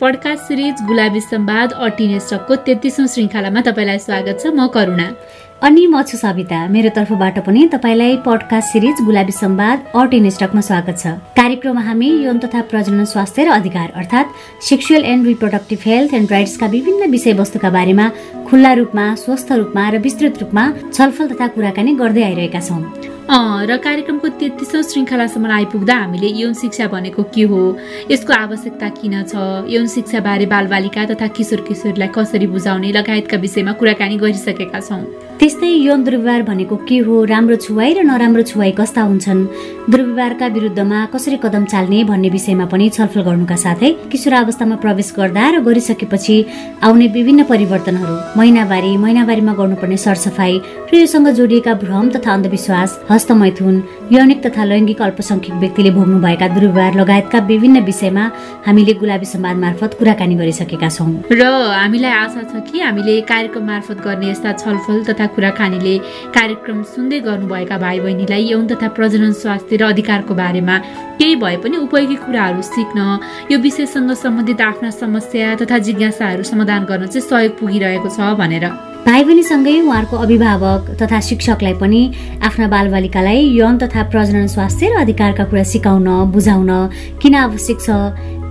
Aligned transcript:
Podcast 0.00 0.42
series 0.44 0.80
गुलाबी 0.86 1.20
संवाद 1.20 1.72
अटिनेस्टकको 1.72 2.56
तेत्तिसौँ 2.64 3.06
श्रृङ्खलामा 3.08 3.60
तपाईँलाई 3.68 3.98
स्वागत 3.98 4.36
छ 4.42 4.52
म 4.52 4.66
करुणा। 4.68 5.06
अनि 5.64 5.86
म 5.88 6.02
छु 6.04 6.16
सविता। 6.20 6.58
मेरो 6.68 6.90
तर्फबाट 6.92 7.38
पनि 7.46 7.62
तपाईँलाई 7.72 8.16
पडकास्ट 8.26 8.72
सिरिज 8.72 9.00
गुलाबी 9.08 9.32
संवाद 9.32 9.78
अर्ट 9.96 10.14
इन 10.14 10.28
स्टकमा 10.36 10.60
स्वागत 10.60 10.96
छ। 11.00 11.16
कार्यक्रममा 11.32 11.82
हामी 11.88 12.10
यौन 12.28 12.38
तथा 12.44 12.60
प्रजनन 12.68 13.04
स्वास्थ्य 13.08 13.44
र 13.44 13.48
अधिकार 13.56 13.88
अर्थात् 13.96 14.36
sexual 14.68 15.04
and 15.12 15.26
reproductive 15.26 15.80
health 15.86 16.14
and 16.14 16.32
राइट्सका 16.32 16.66
विभिन्न 16.76 17.10
विषयवस्तुका 17.16 17.70
बारेमा 17.70 18.06
खुल्ला 18.46 18.72
रूपमा 18.78 19.04
स्वस्थ 19.18 19.52
रूपमा 19.52 19.88
र 19.90 19.98
विस्तृत 20.06 20.38
रूपमा 20.40 20.64
छलफल 20.94 21.26
तथा 21.34 21.46
कुराकानी 21.54 21.94
गर्दै 21.98 22.22
आइरहेका 22.22 22.60
छौँ। 22.60 22.82
र 23.26 23.76
कार्यक्रमको 23.82 24.28
तेत्तिसौँ 24.38 24.82
श्रृङ्खलासम्म 24.86 25.50
आइपुग्दा 25.50 25.94
हामीले 25.98 26.28
यौन 26.40 26.54
शिक्षा 26.54 26.86
भनेको 26.94 27.22
के 27.34 27.42
हो? 27.50 27.60
यसको 28.10 28.32
आवश्यकता 28.32 28.88
किन 29.02 29.14
छ? 29.26 29.34
यौन 29.66 29.86
शिक्षाबारे 29.90 30.46
बालबालिका 30.46 31.04
तथा 31.10 31.26
किशोर 31.34 31.60
किशोरीलाई 31.66 32.08
कसरी 32.14 32.46
बुझाउने 32.46 32.92
लगायतका 32.94 33.36
विषयमा 33.42 33.72
कुराकानी 33.82 34.16
गरिसकेका 34.22 34.80
छौँ। 34.80 35.02
त्यस्तै 35.42 35.66
यौन 35.66 36.04
दुर्व्यवहार 36.06 36.42
भनेको 36.46 36.76
के 36.86 36.98
हो? 37.02 37.24
राम्रो 37.26 37.56
छुवाई 37.66 37.92
र 37.98 38.06
नराम्रो 38.06 38.42
छुवाई 38.46 38.72
कस्ता 38.78 39.02
हुन्छन्? 39.10 39.42
दुर्व्यवहारका 39.90 40.46
विरुद्धमा 40.46 40.98
कसरी 41.12 41.36
कदम 41.42 41.64
चाल्ने 41.66 42.04
भन्ने 42.06 42.28
विषयमा 42.30 42.66
पनि 42.70 42.88
छलफल 42.94 43.20
गर्नुका 43.26 43.56
साथै 43.58 43.90
किशोरावस्थामा 44.06 44.76
प्रवेश 44.86 45.12
गर्दा 45.18 45.44
र 45.50 45.60
गरिसकेपछि 45.66 46.36
आउने 46.86 47.06
विभिन्न 47.10 47.42
परिवर्तनहरू। 47.50 48.14
महिनावारी 48.36 48.96
महिनावारीमा 48.96 49.52
गर्नुपर्ने 49.58 49.96
सरसफाई 49.96 50.54
र 50.92 50.96
योसँग 50.96 51.28
जोडिएका 51.38 51.74
भ्रम 51.82 52.08
तथा 52.14 52.32
अन्धविश्वास 52.32 52.90
हस्तमैथुन 53.10 53.76
यौनिक 54.12 54.42
तथा 54.46 54.64
लैङ्गिक 54.64 55.00
अल्पसङ्ख्यक 55.02 55.56
व्यक्तिले 55.62 55.90
भोग्नुभएका 55.90 56.48
दुर्व्यवहार 56.48 56.94
लगायतका 57.00 57.38
विभिन्न 57.50 57.80
विषयमा 57.84 58.24
हामीले 58.66 58.94
गुलाबी 59.00 59.26
सम्वाद 59.26 59.56
मार्फत 59.64 59.96
कुराकानी 59.98 60.34
गरिसकेका 60.36 60.88
छौँ। 60.88 61.08
र 61.32 61.42
हामीलाई 61.72 62.12
आशा 62.12 62.42
छ 62.50 62.60
कि 62.68 62.80
हामीले 62.80 63.20
कार्यक्रम 63.32 63.64
मार्फत 63.66 63.98
गर्ने 64.04 64.30
यस्ता 64.30 64.52
छलफल 64.62 65.02
तथा 65.08 65.26
कुराकानीले 65.34 65.96
कार्यक्रम 66.36 66.82
सुन्दै 66.92 67.20
गर्नुभएका 67.28 67.78
भाइ 67.78 68.00
बहिनीलाई 68.04 68.44
यौन 68.52 68.66
तथा 68.68 68.88
प्रजनन 68.96 69.32
स्वास्थ्य 69.42 69.76
र 69.76 69.82
अधिकारको 69.90 70.34
बारेमा 70.34 70.76
केही 71.18 71.36
भए 71.36 71.56
पनि 71.64 71.76
उपयोगी 71.76 72.16
कुराहरू 72.24 72.62
सिक्न 72.62 72.98
यो 73.52 73.58
विषयसँग 73.58 74.10
सम्बन्धित 74.24 74.60
आफ्ना 74.60 74.90
समस्या 74.90 75.54
तथा 75.62 75.78
जिज्ञासाहरू 75.86 76.42
समाधान 76.42 76.84
गर्न 76.84 77.06
चाहिँ 77.06 77.28
सहयोग 77.28 77.58
पुगिरहेको 77.60 78.08
छ 78.08 78.34
भनेर। 78.40 78.66
भाइ 79.06 79.24
बहिनीसँगै 79.24 79.80
उहाँहरूको 79.80 80.16
अभिभावक 80.16 80.82
तथा 81.00 81.18
शिक्षकलाई 81.22 81.74
पनि 81.78 82.00
आफ्ना 82.42 82.66
बालबालिकालाई 82.68 83.40
यौन 83.54 83.78
तथा 83.78 84.02
प्रजनन 84.10 84.46
स्वास्थ्य 84.50 84.86
र 84.90 84.98
अधिकारका 85.00 85.44
कुरा 85.46 85.62
सिकाउन 85.62 86.08
बुझाउन 86.34 86.70
किन 87.22 87.34
आवश्यक 87.34 87.78
छ 87.86 87.88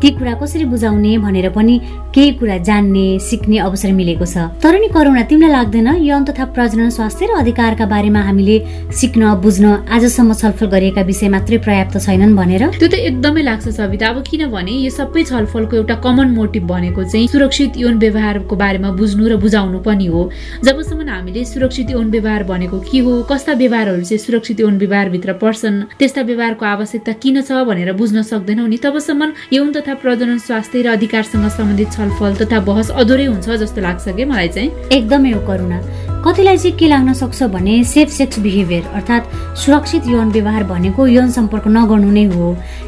ती 0.01 0.09
कुरा 0.17 0.33
कसरी 0.41 0.65
बुझाउने 0.65 1.17
भनेर 1.17 1.49
पनि 1.49 1.79
केही 2.15 2.31
कुरा 2.39 2.57
जान्ने 2.67 3.07
सिक्ने 3.19 3.57
अवसर 3.59 3.91
मिलेको 3.91 4.25
छ। 4.25 4.37
तर 4.63 4.73
नि 4.79 4.87
करुणा 4.87 5.23
तिमीलाई 5.29 5.51
लाग्दैन 5.51 5.87
यौन 6.03 6.23
तथा 6.25 6.45
प्रजनन 6.55 6.89
स्वास्थ्य 6.89 7.25
र 7.25 7.31
अधिकारका 7.39 7.85
बारेमा 7.85 8.21
हामीले 8.27 8.57
सिक्न 8.91 9.33
बुझ्न 9.43 9.65
आजसम्म 9.91 10.33
छलफल 10.33 10.67
गरिएका 10.73 11.01
विषय 11.01 11.27
मात्रै 11.29 11.57
पर्याप्त 11.65 11.95
छैनन् 12.05 12.35
भनेर? 12.35 12.63
त्यो 12.79 12.87
त 12.87 12.93
एकदमै 13.09 13.41
लाग्छ 13.43 13.67
सविता। 13.69 14.07
अब 14.07 14.23
किनभने 14.29 14.73
यो 14.85 14.91
सबै 14.91 15.23
छलफलको 15.23 15.75
एउटा 15.75 15.95
कमन 16.05 16.27
मोटिभ 16.37 16.63
भनेको 16.67 17.03
चाहिँ 17.03 17.27
सुरक्षित 17.27 17.77
यौन 17.77 17.95
व्यवहारको 17.99 18.55
बारेमा 18.55 18.89
बुझ्नु 18.99 19.23
र 19.27 19.35
बुझाउनु 19.35 19.79
पनि 19.83 20.05
हो। 20.07 20.21
जबसम्म 20.63 21.09
हामीले 21.09 21.43
सुरक्षित 21.45 21.89
यौन 21.91 22.07
व्यवहार 22.11 22.43
भनेको 22.43 22.79
के 22.87 22.99
हो 22.99 23.11
कस्ता 23.29 23.53
व्यवहारहरू 23.53 24.03
चाहिँ 24.03 24.19
सुरक्षित 24.19 24.59
यौन 24.59 24.77
व्यवहारभित्र 24.77 25.33
पर्छन् 25.41 25.77
त्यस्ता 25.99 26.21
व्यवहारको 26.21 26.65
आवश्यकता 26.65 27.11
किन 27.21 27.41
छ 27.41 27.63
भनेर 27.65 27.91
बुझ्न 27.93 28.21
सक्दैनौँ 28.21 28.67
नि। 28.67 28.77
तबसम्म 28.77 29.31
यौन 29.53 29.71
तथा 29.85 29.93
प्रजनन 29.93 30.37
स्वास्थ्य 30.37 30.81
र 30.81 30.87
अधिकारसँग 30.87 31.49
सम्बन्धित 31.49 31.91
छलफल 31.93 32.35
तथा 32.35 32.59
बहस 32.59 32.89
अधुरै 32.91 33.25
हुन्छ 33.25 33.49
जस्तो 33.49 33.81
लाग्छ 33.81 34.15
कि 34.17 34.25
मलाई 34.25 34.47
चाहिँ? 34.47 34.69
एकदमै 34.89 35.31
हो 35.31 35.41
करुणा। 35.45 35.77
कतिलाई 36.25 36.57
चाहिँ 36.57 36.77
के 36.77 36.87
लाग्न 36.87 37.13
सक्छ 37.13 37.43
भने 37.53 37.83
सेफ 37.85 38.09
सेक्स 38.09 38.39
बिहेभियर 38.39 38.83
अर्थात् 38.97 39.57
सुरक्षित 39.61 40.07
यौन 40.07 40.29
व्यवहार 40.31 40.63
भनेको 40.63 41.05
यौन 41.07 41.29
सम्पर्क 41.31 41.67
नगर्नु 41.67 42.11
नै 42.11 42.23
हो। 42.33 42.45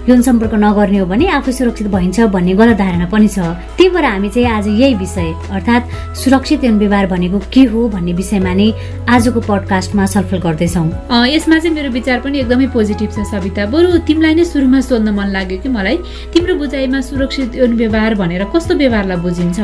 यौन 0.10 0.22
सम्पर्क 0.22 0.54
नगर्ने 0.54 0.98
हो 0.98 1.06
भने 1.06 1.28
आफू 1.30 1.52
सुरक्षित 1.52 1.88
भइन्छ 1.88 2.20
भन्ने 2.34 2.54
गलत 2.58 2.78
धारणा 2.78 3.06
पनि 3.06 3.28
छ। 3.28 3.40
त्यही 3.78 3.90
भएर 3.94 4.06
हामी 4.06 4.30
चाहिँ 4.30 4.48
आज 4.50 4.68
यही 4.68 4.94
विषय 4.96 5.30
अर्थात् 5.54 6.18
सुरक्षित 6.18 6.64
यौन 6.64 6.78
व्यवहार 6.80 7.06
भनेको 7.08 7.40
के 7.54 7.64
हो 7.70 7.88
भन्ने 7.90 8.14
विषयमा 8.14 8.54
नै 8.54 8.72
आजको 9.06 9.40
पडकास्टमा 9.46 10.06
छलफल 10.08 10.40
गर्दैछौँ। 10.42 10.88
यसमा 11.30 11.60
चाहिँ 11.60 11.76
मेरो 11.76 11.92
विचार 11.94 12.20
पनि 12.26 12.40
एकदमै 12.40 12.68
पोजिटिभ 12.74 13.12
छ 13.14 13.28
सविता। 13.32 13.66
बरु 13.70 13.98
तिमीलाई 14.08 14.34
नै 14.34 14.46
सुरुमा 14.50 14.82
सोध्न 14.82 15.14
मन 15.14 15.30
लाग्यो 15.38 15.58
कि 15.62 15.70
मलाई? 15.70 15.98
तिम्रो 16.34 16.56
बुझाइमा 16.58 17.02
सुरक्षित 17.06 17.56
यौन 17.56 17.78
व्यवहार 17.78 18.16
भनेर 18.18 18.44
कस्तो 18.50 18.74
व्यवहारलाई 18.82 19.18
बुझिन्छ? 19.22 19.60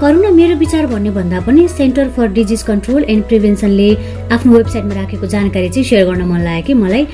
करुणा 0.00 0.30
मेरो 0.32 0.56
विचार 0.56 0.86
भन्ने 0.86 1.10
भन्दा 1.10 1.40
पनि 1.44 1.68
centre 1.68 2.08
for 2.16 2.26
disease 2.32 2.62
control 2.78 3.04
and 3.10 3.24
प्रिभेन्सनले 3.26 3.88
आफ्नो 4.32 4.52
वेबसाइटमा 4.52 4.94
राखेको 4.94 5.26
जानकारी 5.26 5.68
चाहिँ 5.68 5.84
सेयर 5.84 6.04
गर्न 6.06 6.22
मन 6.30 6.40
लाग्यो 6.40 6.66
कि 6.66 6.74
मलाई। 6.74 7.04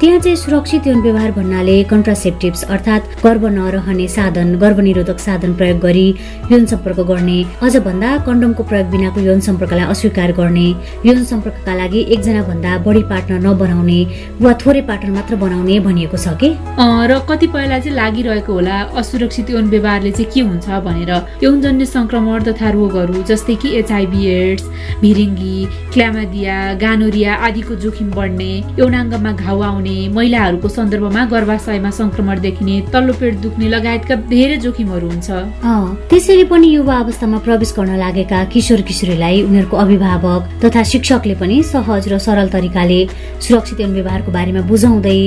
त्यहाँ 0.00 0.18
चाहिँ 0.20 0.36
सुरक्षित 0.36 0.86
यौन 0.86 1.00
व्यवहार 1.02 1.30
भन्नाले 1.32 1.76
कन्ट्रासेप्टिभ्स 1.92 2.62
अर्थात् 2.74 3.24
गर्भ 3.24 3.44
नरहने 3.56 4.08
साधन 4.08 4.54
गर्भनिरोधक 4.60 5.18
साधन 5.18 5.54
प्रयोग 5.56 5.78
गरी 5.80 6.08
यौन 6.52 6.66
सम्पर्क 6.72 7.00
गर्ने 7.08 7.38
अझ 7.64 7.76
भन्दा 7.88 8.10
कन्डमको 8.26 8.62
प्रयोग 8.68 8.86
बिनाको 8.92 9.20
यौन 9.20 9.40
सम्पर्कलाई 9.48 9.86
अस्वीकार 9.94 10.32
गर्ने 10.40 10.68
यौन 11.08 11.24
सम्पर्कका 11.24 11.74
लागि 11.80 12.00
एकजना 12.14 12.42
भन्दा 12.50 12.76
बढी 12.84 13.02
पार्टनर 13.08 13.40
नबनाउने 13.46 14.00
वा 14.44 14.52
थोरै 14.60 14.82
पार्टनर 14.90 15.12
मात्र 15.16 15.36
बनाउने 15.44 15.78
भनिएको 15.88 16.16
छ 16.16 16.36
कि? 16.36 16.52
र 17.08 17.18
कतिपयलाई 17.30 17.80
चाहिँ 17.80 17.96
लागिरहेको 17.96 18.52
होला 18.52 18.76
असुरक्षित 19.00 19.50
यौन 19.50 19.68
व्यवहारले 19.72 20.10
चाहिँ 20.12 20.30
के 20.34 20.40
हुन्छ 20.50 20.68
भनेर। 20.84 21.12
यौनजन्य 21.44 21.86
संक्रमण 21.96 22.42
तथा 22.44 22.70
रोगहरू 22.76 23.22
जस्तै 23.30 23.54
कि 23.62 23.68
एचआइभी 23.78 24.26
एड्स 24.26 24.64
भिरिङ्गी 25.02 25.56
क्ल्यामादिया 25.92 26.56
गानोरिया 26.82 27.34
आदिको 27.46 27.74
जोखिम 27.84 28.10
बढ्ने 28.18 28.50
यौनाङ्गमा 28.78 29.32
घाउ 29.32 29.60
आउने 29.68 29.96
महिलाहरूको 30.16 30.68
सन्दर्भमा 30.68 31.24
गर्भाशयमा 31.32 31.90
संक्रमण 32.00 32.40
देखिने 32.46 32.76
तल्लो 32.92 33.12
पेट 33.20 33.34
दुख्ने 33.44 33.68
लगायतका 33.74 34.14
धेरै 34.32 34.56
जोखिमहरू 34.64 35.06
हुन्छ। 35.08 35.28
त्यसरी 36.10 36.44
पनि 36.52 36.68
युवा 36.74 36.96
अवस्थामा 37.04 37.38
प्रवेश 37.46 37.72
गर्न 37.78 37.96
लागेका 38.04 38.38
किशोर 38.54 38.80
किशोरीलाई 38.88 39.42
उनीहरूको 39.42 39.76
अभिभावक 39.84 40.42
तथा 40.64 40.82
शिक्षकले 40.92 41.34
पनि 41.42 41.62
सहज 41.72 42.08
र 42.12 42.18
सरल 42.26 42.48
तरिकाले 42.56 43.00
सुरक्षित 43.46 43.80
यौन 43.80 43.92
व्यवहारको 43.98 44.30
बारेमा 44.38 44.62
बुझाउँदै 44.70 45.18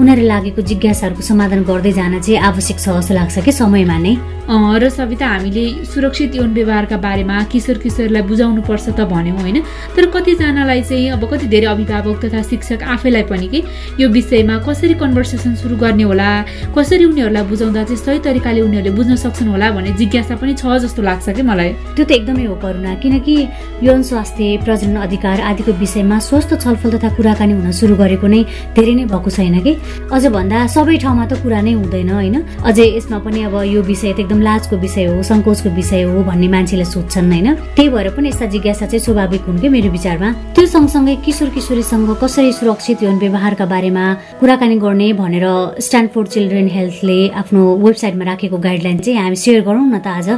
उनीहरूले 0.00 0.28
लागेको 0.32 0.60
जिज्ञासाहरूको 0.70 1.22
समाधान 1.22 1.62
गर्दै 1.70 1.92
जान 1.92 2.20
चाहिँ 2.20 2.42
आवश्यक 2.50 2.78
छ 2.78 2.98
जस्तो 2.98 3.14
लाग्छ 3.14 3.38
कि 3.46 3.52
समयमा 3.52 3.98
नै 4.06 4.14
र 4.50 4.88
सविता 4.90 5.26
हामीले 5.26 5.64
सुरक्षित 5.86 6.34
यौन 6.36 6.52
व्यवहारका 6.54 6.96
बारेमा 6.98 7.42
किशोर 7.52 7.78
किशोरलाई 7.78 8.22
बुझाउनु 8.30 8.62
पर्छ 8.62 8.86
त 8.88 9.00
भन्यौँ 9.10 9.38
होइन। 9.40 9.58
तर 9.96 10.06
कतिजनालाई 10.14 10.82
चाहिँ 10.82 11.10
अब 11.10 11.22
कति 11.30 11.46
धेरै 11.46 11.66
अभिभावक 11.66 12.24
तथा 12.24 12.42
शिक्षक 12.42 12.82
आफैलाई 12.94 13.22
पनि 13.30 13.48
कि 13.48 13.62
यो 14.00 14.08
विषयमा 14.08 14.58
कसरी 14.66 14.94
कन्भर्सेसन 15.02 15.54
सुरु 15.54 15.76
गर्ने 15.76 16.02
होला 16.02 16.28
कसरी 16.76 17.04
उनीहरूलाई 17.04 17.44
बुझाउँदा 17.50 17.82
चाहिँ 17.84 18.00
सही 18.00 18.18
तरिकाले 18.24 18.60
उनीहरूले 18.60 18.96
बुझ्न 18.96 19.16
सक्छन् 19.16 19.48
होला 19.50 19.70
भन्ने 19.70 19.92
जिज्ञासा 19.98 20.34
पनि 20.36 20.54
छ 20.54 20.78
जस्तो 20.84 21.02
लाग्छ 21.02 21.28
कि 21.36 21.42
मलाई। 21.42 21.70
त्यो 21.96 22.04
त 22.04 22.10
एकदमै 22.12 22.44
हो 22.44 22.54
करुणा 22.62 22.94
किनकि 23.02 23.36
यौन 23.82 24.02
स्वास्थ्य 24.02 24.56
प्रजनन 24.64 24.96
अधिकार 25.06 25.40
आदिको 25.40 25.72
विषयमा 25.80 26.18
स्वस्थ 26.20 26.50
छलफल 26.62 26.90
तथा 26.96 27.08
कुराकानी 27.16 27.52
हुन 27.52 27.70
सुरु 27.72 27.94
गरेको 27.96 28.26
नै 28.26 28.40
धेरै 28.76 28.94
नै 28.94 29.04
भएको 29.10 29.30
छैन 29.30 29.58
कि? 29.60 29.72
अझ 30.12 30.24
भन्दा 30.26 30.58
सबै 30.66 30.96
ठाउँमा 31.02 31.24
त 31.26 31.32
कुरा 31.42 31.60
नै 31.60 31.72
हुँदैन 31.80 32.10
होइन। 32.10 32.36
अझै 32.64 32.86
यसमा 32.96 33.18
पनि 33.24 33.40
अब 33.48 33.54
यो 33.66 33.80
विषय 33.82 34.12
त 34.12 34.18
एकदम 34.20 34.40
लाजको 34.40 34.76
विषय 34.76 35.04
हो 35.10 35.22
सङ्कोचको 35.22 35.68
विषय 35.74 36.02
हो 36.06 36.22
भन्ने 36.28 36.48
मान्छेले 36.54 36.84
सोध्छन् 36.84 37.30
होइन। 37.32 37.48
त्यही 37.76 37.88
भएर 37.88 38.08
पनि 38.16 38.28
यस्ता 38.28 38.46
जिज्ञासा 38.54 38.86
चाहिँ 38.86 38.99
स्वाभाविक 39.00 39.42
हुन् 39.48 39.60
कि 39.60 39.68
मेरो 39.68 39.90
विचारमा? 39.90 40.28
त्यो 40.54 40.66
सँगसँगै 40.66 41.14
किशोर 41.24 41.48
किशोरीसँग 41.56 42.10
कसरी 42.22 42.52
सुरक्षित 42.52 43.02
यौन 43.02 43.18
व्यवहारका 43.18 43.66
बारेमा 43.66 44.04
कुराकानी 44.40 44.76
गर्ने 44.84 45.12
भनेर 45.20 45.46
स्ट्यान्डफोर्ड 45.80 46.28
चिल्ड्रेन 46.28 46.68
हेल्थले 46.76 47.18
आफ्नो 47.40 47.60
वेबसाइटमा 47.84 48.24
राखेको 48.24 48.56
गाइडलाइन 48.66 48.98
चाहिँ 49.04 49.18
हामी 49.18 49.36
सेयर 49.36 49.60
गरौँ 49.68 49.86
न 49.88 49.98
त 49.98 50.06
आज। 50.06 50.28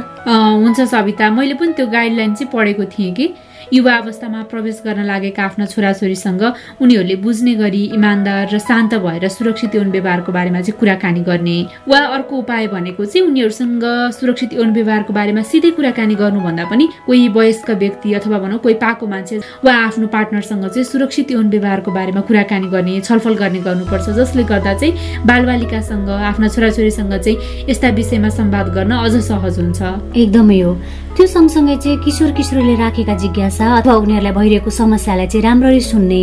हुन्छ 0.63 0.79
सविता। 0.93 1.29
मैले 1.29 1.53
पनि 1.59 1.73
त्यो 1.77 1.87
गाइडलाइन 1.87 2.33
चाहिँ 2.35 2.51
पढेको 2.53 2.85
थिएँ 2.93 3.13
कि। 3.13 3.27
युवा 3.73 3.93
अवस्थामा 3.97 4.41
प्रवेश 4.51 4.81
गर्न 4.85 5.03
लागेका 5.03 5.43
आफ्ना 5.43 5.65
छोराछोरीसँग 5.65 6.41
उनीहरूले 6.81 7.15
बुझ्ने 7.25 7.53
गरी 7.55 7.83
इमान्दार 7.97 8.49
र 8.53 8.57
शान्त 8.59 8.93
भएर 9.01 9.27
सुरक्षित 9.27 9.75
यौन 9.75 9.89
व्यवहारको 9.91 10.31
बारेमा 10.31 10.61
चाहिँ 10.61 10.77
कुराकानी 10.79 11.21
गर्ने 11.29 11.57
वा 11.89 11.99
अर्को 12.17 12.37
उपाय 12.37 12.67
भनेको 12.67 13.05
चाहिँ 13.05 13.27
उनीहरूसँग 13.27 13.83
सुरक्षित 14.19 14.53
यौन 14.53 14.73
व्यवहारको 14.73 15.13
बारेमा 15.13 15.41
सिधै 15.51 15.71
कुराकानी 15.77 16.15
गर्नुभन्दा 16.15 16.65
पनि 16.69 16.87
कोही 17.07 17.27
वयस्क 17.33 17.69
व्यक्ति 17.83 18.13
अथवा 18.13 18.37
भनौँ 18.39 18.59
कोही 18.59 18.75
पाएको 18.77 19.07
मान्छे 19.07 19.41
वा 19.65 19.73
आफ्नो 19.85 20.07
पार्टनरसँग 20.15 20.65
चाहिँ 20.69 20.85
सुरक्षित 20.85 21.31
यौन 21.31 21.49
व्यवहारको 21.49 21.91
बारेमा 21.91 22.21
कुराकानी 22.29 22.67
गर्ने 22.69 22.99
छलफल 23.01 23.35
गर्ने 23.41 23.59
गर्नुपर्छ 23.67 24.09
जसले 24.19 24.43
गर्दा 24.53 24.73
चाहिँ 24.77 25.25
बालबालिकासँग 25.25 26.09
आफ्ना 26.29 26.47
छोराछोरीसँग 26.47 27.13
चाहिँ 27.17 27.69
यस्ता 27.69 27.89
विषयमा 27.97 28.29
संवाद 28.37 28.73
गर्न 28.75 28.91
अझ 29.01 29.15
सहज 29.29 29.59
हुन्छ। 29.59 29.81
एकदमै 30.17 30.59
हो। 30.61 30.77
त्यो 31.13 31.25
सँगसँगै 31.29 31.75
चाहिँ 31.77 31.97
किशोर 32.03 32.31
किशोरले 32.33 32.75
राखेका 32.75 33.13
जिज्ञासा 33.21 33.65
अथवा 33.77 33.93
उनीहरूलाई 34.01 34.33
भइरहेको 34.33 34.69
समस्यालाई 34.73 35.27
चाहिँ 35.29 35.43
राम्ररी 35.45 35.81
सुन्ने 35.85 36.21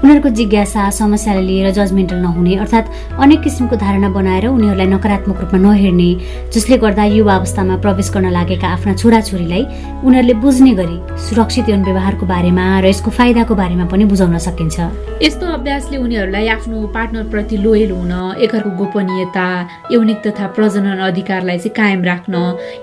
उनीहरूको 0.00 0.28
जिज्ञासा 0.32 0.82
समस्यालाई 0.96 1.44
लिएर 1.44 1.70
जजमेन्टल 1.76 2.18
नहुने 2.24 2.54
अर्थात् 2.64 2.88
अनेक 3.20 3.40
किसिमको 3.44 3.76
धारणा 3.76 4.08
बनाएर 4.16 4.46
उनीहरूलाई 4.48 4.86
नकारात्मक 4.96 5.40
रूपमा 5.44 5.58
नहेर्ने 5.60 6.10
जसले 6.56 6.76
गर्दा 6.80 7.04
युवा 7.20 7.34
अवस्थामा 7.36 7.76
प्रवेश 7.84 8.08
गर्न 8.16 8.30
लागेका 8.32 8.68
आफ्ना 8.80 8.94
छोराछोरीलाई 8.96 9.62
उनीहरूले 10.08 10.34
बुझ्ने 10.40 10.72
गरी 10.80 10.96
सुरक्षित 11.28 11.68
यौन 11.68 11.84
व्यवहारको 11.84 12.24
बारेमा 12.32 12.64
र 12.80 12.86
यसको 12.88 13.10
फाइदाको 13.20 13.54
बारेमा 13.60 13.84
पनि 13.92 14.04
बुझाउन 14.08 14.38
सकिन्छ। 14.40 15.20
यस्तो 15.20 15.46
अभ्यासले 15.52 15.96
उनीहरूलाई 16.00 16.48
आफ्नो 16.56 16.80
पार्टनरप्रति 16.96 17.56
लोयल 17.60 17.92
हुन 17.92 18.12
एकअर्को 18.40 18.70
गोपनीयता 18.80 19.46
यौनिक 19.92 20.18
तथा 20.26 20.46
प्रजनन 20.56 21.04
अधिकारलाई 21.12 21.58
चाहिँ 21.60 21.76
कायम 21.76 22.00
राख्न 22.08 22.34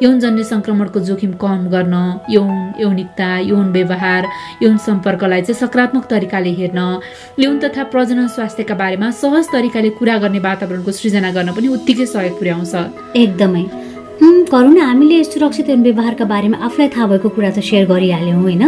यौनजन्य 0.06 0.44
सङ्क्रमणको 0.54 1.00
जोखिम 1.10 1.34
कम 1.48 1.68
गर्न 1.68 1.96
यौन 2.30 2.54
यौनिकता 2.80 3.30
यौन 3.40 3.72
व्यवहार 3.72 4.28
यौन 4.64 4.78
सम्पर्कलाई 4.78 5.42
चाहिँ 5.42 5.60
सकारात्मक 5.60 6.06
तरिकाले 6.06 6.52
हेर्न 6.52 6.80
यौन 7.40 7.60
तथा 7.60 7.84
प्रजनन 7.96 8.28
स्वास्थ्यका 8.28 8.76
बारेमा 8.76 9.12
सहज 9.24 9.46
तरिकाले 9.52 9.90
कुरा 10.00 10.18
गर्ने 10.18 10.40
वातावरणको 10.40 10.92
सृजना 10.92 11.32
गर्न 11.32 11.52
पनि 11.52 11.68
उत्तिकै 11.68 12.06
सहयोग 12.06 12.40
पुर्याउँछ। 12.40 12.74
एकदमै। 13.16 13.66
करुणा 14.52 14.84
हामीले 14.84 15.24
सुरक्षित 15.24 15.70
व्यवहारका 15.70 16.26
बारेमा 16.26 16.58
आफूलाई 16.66 16.90
थाहा 16.96 17.08
भएको 17.08 17.30
कुरा 17.30 17.50
त 17.52 17.60
सेयर 17.60 17.86
गरिहाल्यौँ 17.88 18.42
होइन? 18.42 18.64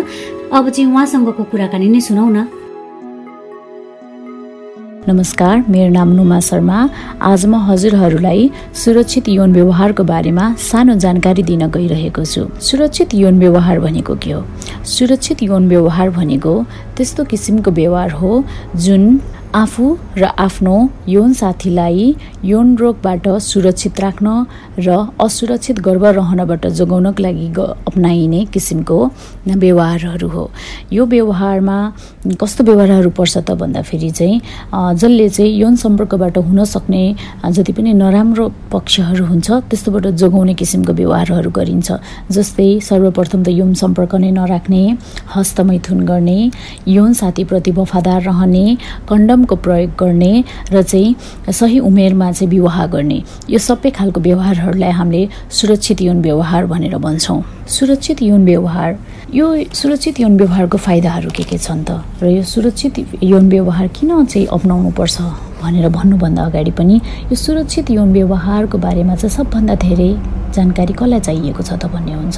अब 0.51 0.69
चाहिँ 0.69 0.91
उहाँसँगको 0.91 1.43
कुराकानी 1.43 1.87
नै 1.87 1.99
सुनौ 1.99 2.27
न। 2.29 2.58
नमस्कार 5.07 5.63
मेरो 5.69 5.89
नाम 5.89 6.09
नुमा 6.11 6.39
शर्मा। 6.39 6.77
आज 7.21 7.45
म 7.45 7.55
हजुरहरूलाई 7.55 8.49
सुरक्षित 8.75 9.29
यौन 9.29 9.53
व्यवहारको 9.53 10.03
बारेमा 10.03 10.45
सानो 10.59 10.95
जानकारी 10.99 11.43
दिन 11.43 11.67
गइरहेको 11.71 12.23
छु। 12.25 12.43
सुरक्षित 12.59 13.13
यौन 13.15 13.39
व्यवहार 13.39 13.79
भनेको 13.79 14.15
के 14.15 14.31
हो? 14.31 14.43
सुरक्षित 14.83 15.43
यौन 15.43 15.67
व्यवहार 15.67 16.09
भनेको 16.09 16.53
त्यस्तो 16.97 17.23
किसिमको 17.23 17.71
व्यवहार 17.71 18.11
हो 18.11 18.43
जुन 18.75 19.21
आफू 19.55 19.85
र 20.17 20.23
आफ्नो 20.37 20.73
यौन 21.09 21.31
साथीलाई 21.33 22.03
यौन 22.45 22.75
रोगबाट 22.77 23.27
सुरक्षित 23.41 23.99
राख्न 23.99 24.45
र 24.79 24.97
असुरक्षित 25.25 25.79
गर्भ 25.81 26.05
रहनबाट 26.05 26.67
जोगाउनको 26.79 27.23
लागि 27.23 27.47
अप्नाइने 27.57 28.43
किसिमको 28.53 28.97
व्यवहारहरू 29.49 30.27
हो। 30.29 30.43
यो 30.93 31.05
व्यवहारमा 31.05 31.77
कस्तो 32.41 32.63
व्यवहारहरू 32.63 33.09
पर्छ 33.09 33.37
त 33.37 33.57
भन्दाखेरि 33.57 34.09
चाहिँ 34.11 34.37
जसले 35.01 35.29
चाहिँ 35.29 35.57
यौन 35.57 35.75
सम्पर्कबाट 35.81 36.37
हुन 36.37 36.63
सक्ने 36.65 37.03
जति 37.49 37.73
पनि 37.73 37.93
नराम्रो 37.93 38.45
पक्षहरू 38.69 39.25
हुन्छ 39.25 39.49
त्यस्तोबाट 39.65 40.05
जोगाउने 40.21 40.53
किसिमको 40.61 40.93
व्यवहारहरू 40.93 41.49
गरिन्छ। 41.49 41.89
जस्तै 42.29 42.69
सर्वप्रथम 42.85 43.43
त 43.43 43.49
यौन 43.57 43.73
सम्पर्क 43.81 44.15
नै 44.21 44.31
नराख्ने 44.37 44.83
हस्तमैथुन 45.35 46.05
गर्ने 46.05 46.39
यौन 46.87 47.13
साथीप्रति 47.23 47.71
वफादार 47.81 48.21
रहने 48.29 48.65
कन्डम 49.09 49.37
कन्डमको 49.39 49.55
प्रयोग 49.55 49.91
गर्ने 49.95 50.43
र 50.71 50.81
चाहिँ 50.83 51.15
सही 51.51 51.79
उमेरमा 51.79 52.31
चाहिँ 52.31 52.49
विवाह 52.51 52.85
गर्ने। 52.87 53.23
यो 53.49 53.59
सबै 53.59 53.89
खालको 53.89 54.19
व्यवहारहरूलाई 54.21 54.91
हामीले 54.91 55.27
सुरक्षित 55.51 56.01
यौन 56.01 56.21
व्यवहार 56.21 56.65
भनेर 56.65 56.97
भन्छौँ। 56.97 57.43
सुरक्षित 57.67 58.21
यौन 58.21 58.45
व्यवहार 58.45 58.97
यो 59.33 59.45
सुरक्षित 59.73 60.19
यौन 60.19 60.37
व्यवहारको 60.37 60.77
फाइदाहरू 60.77 61.29
के 61.31 61.43
के 61.43 61.57
छन् 61.57 61.83
त? 61.87 62.03
र 62.23 62.27
यो 62.27 62.43
सुरक्षित 62.43 63.23
यौन 63.23 63.49
व्यवहार 63.49 63.87
किन 63.87 64.25
चाहिँ 64.25 64.47
अप्नाउनु 64.47 64.91
पर्छ 64.91 65.17
भनेर 65.63 65.89
भन्नुभन्दा 65.89 66.43
अगाडि 66.43 66.71
पनि 66.71 66.95
यो 67.31 67.35
सुरक्षित 67.35 67.91
यौन 67.91 68.11
व्यवहारको 68.13 68.77
बारेमा 68.77 69.15
चाहिँ 69.15 69.35
सबभन्दा 69.35 69.75
धेरै 69.75 70.38
जानकारी 70.55 70.93
कसलाई 70.93 71.19
चाहिएको 71.19 71.61
छ 71.63 71.73
त 71.73 71.85
भन्ने 71.93 72.13
हुन्छ। 72.13 72.37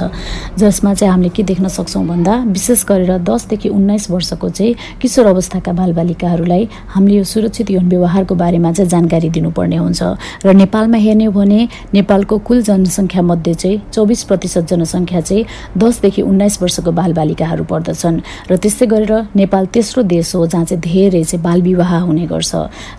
जसमा 0.59 0.93
चाहिँ 0.93 1.11
हामीले 1.11 1.29
के 1.31 1.43
देख्न 1.43 1.67
सक्छौँ 1.67 2.05
भन्दा 2.07 2.33
विशेष 2.51 2.83
गरेर 2.85 3.17
दसदेखि 3.23 3.69
उन्नाइस 3.69 4.09
वर्षको 4.11 4.49
चाहिँ 4.49 4.99
किशोर 5.01 5.25
अवस्थाका 5.27 5.71
बालबालिकाहरूलाई 5.71 6.67
हामीले 6.93 7.17
यो 7.17 7.23
सुरक्षित 7.23 7.71
यौन 7.71 7.87
व्यवहारको 7.89 8.35
बारेमा 8.35 8.71
चाहिँ 8.71 8.89
जानकारी 8.89 9.29
दिनुपर्ने 9.29 9.77
हुन्छ। 9.77 10.01
र 10.45 10.53
नेपालमा 10.53 10.97
हेर्ने 10.97 11.25
हो 11.25 11.31
भने 11.31 11.59
नेपालको 11.93 12.37
कुल 12.47 12.61
जनसङ्ख्या 12.61 13.21
मध्ये 13.21 13.53
चाहिँ 13.53 13.81
चौबिस 13.93 14.23
प्रतिशत 14.29 14.63
जनसङ्ख्या 14.71 15.21
चाहिँ 15.21 15.45
दसदेखि 15.77 16.21
उन्नाइस 16.21 16.61
वर्षको 16.61 16.91
बालबालिकाहरू 16.91 17.63
पर्दछन्। 17.63 18.21
र 18.51 18.57
त्यस्तै 18.57 18.85
गरेर 18.85 19.13
नेपाल 19.35 19.65
तेस्रो 19.73 20.03
देश 20.03 20.35
हो 20.35 20.45
जहाँ 20.47 20.65
चाहिँ 20.65 20.81
धेरै 20.81 21.23
चाहिँ 21.23 21.43
बाल 21.43 21.61
विवाह 21.61 21.91
हुने 22.07 22.25
गर्छ। 22.27 22.51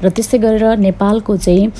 र 0.03 0.09
त्यस्तै 0.09 0.39
गरेर 0.39 0.77
नेपालको 0.79 1.37
चाहिँ 1.37 1.71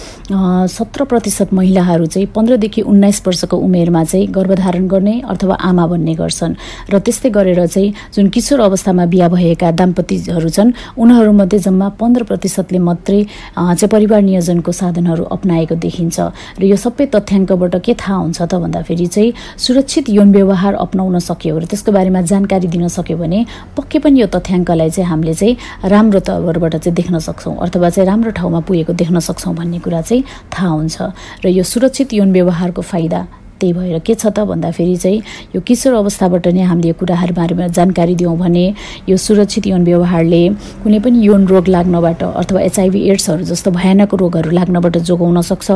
सत्र 0.69 1.05
प्रतिशत 1.05 1.53
महिलाहरू 1.53 2.07
चाहिँ 2.07 2.27
पन्ध्रदेखि 2.35 2.81
उन्नाइस 2.83 3.21
वर्षको 3.33 3.57
उमेरमा 3.57 4.05
चाहिँ 4.05 4.27
गर्भधारण 4.29 4.87
गर्ने 4.93 5.21
अथवा 5.25 5.55
आमा 5.65 5.87
बन्ने 5.89 6.15
गर्छन्। 6.21 6.55
र 6.93 6.99
त्यस्तै 7.01 7.31
गरेर 7.33 7.67
चाहिँ 7.67 8.13
जुन 8.13 8.29
किशोर 8.29 8.61
अवस्थामा 8.61 9.05
बिहा 9.09 9.29
भएका 9.33 9.71
दाम्पतिहरू 9.73 10.49
छन् 10.49 10.73
उनीहरूमध्ये 11.01 11.59
जम्मा 11.59 11.89
पन्ध्र 11.97 12.23
प्रतिशतले 12.29 12.79
मात्रै 12.79 13.21
चाहिँ 13.57 13.89
परिवार 13.89 14.21
नियोजनको 14.23 14.73
साधनहरू 14.73 15.25
अप्नाएको 15.33 15.75
देखिन्छ। 15.81 16.21
र 16.61 16.63
यो 16.69 16.77
सबै 16.77 17.07
तथ्याङ्कबाट 17.09 17.75
के 17.81 17.95
थाहा 17.97 18.17
हुन्छ 18.21 18.41
त 18.43 18.53
भन्दाखेरि 18.61 19.07
चाहिँ 19.07 19.33
सुरक्षित 19.57 20.11
यौन 20.13 20.33
व्यवहार 20.33 20.75
अप्नाउन 20.77 21.19
सक्यो 21.19 21.57
र 21.57 21.65
त्यसको 21.73 21.93
बारेमा 21.93 22.21
जानकारी 22.29 22.69
दिन 22.69 22.89
सक्यो 22.93 23.17
भने 23.17 23.41
पक्कै 23.77 23.99
पनि 24.05 24.21
यो 24.21 24.27
तथ्याङ्कलाई 24.29 24.91
चाहिँ 24.93 25.09
हामीले 25.09 25.35
चाहिँ 25.35 25.57
राम्रो 25.89 26.21
तवरबाट 26.21 26.75
चाहिँ 26.85 26.97
देख्न 27.01 27.19
सक्छौँ 27.19 27.57
अथवा 27.57 27.89
चाहिँ 27.89 28.07
राम्रो 28.09 28.31
ठाउँमा 28.37 28.61
पुगेको 28.69 28.93
देख्न 28.93 29.19
सक्छौँ 29.25 29.55
भन्ने 29.57 29.79
कुरा 29.81 30.01
चाहिँ 30.03 30.25
थाहा 30.53 30.69
हुन्छ। 30.69 30.97
र 31.45 31.49
यो 31.49 31.63
सुरक्षित 31.63 32.13
यौन 32.13 32.33
व्यवहारको 32.33 32.83
फाइदा 32.83 33.22
त्यही 33.63 33.73
भएर 33.73 33.99
के 34.03 34.15
छ 34.15 34.27
त 34.27 34.43
भन्दाखेरि 34.51 34.97
चाहिँ 34.97 35.23
यो 35.55 35.61
किशोर 35.63 35.95
अवस्थाबाट 35.95 36.49
नै 36.51 36.63
हामीले 36.67 36.89
यो 36.89 36.95
कुराहरू 36.99 37.35
बारेमा 37.35 37.67
जानकारी 37.79 38.15
दियौँ 38.19 38.37
भने 38.39 38.67
यो 39.09 39.17
सुरक्षित 39.17 39.67
यौन 39.67 39.85
व्यवहारले 39.85 40.43
कुनै 40.83 40.99
पनि 40.99 41.19
यौन 41.27 41.47
रोग 41.47 41.69
लाग्नबाट 41.69 42.23
अथवा 42.23 42.61
एचआइभी 42.61 43.01
एड्सहरू 43.11 43.45
जस्तो 43.53 43.71
भयानक 43.71 44.15
रोगहरू 44.23 44.51
लाग्नबाट 44.59 44.99
जोगाउन 45.09 45.41
सक्छ 45.51 45.71